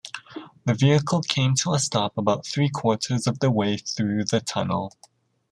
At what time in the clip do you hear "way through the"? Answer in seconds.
3.51-4.41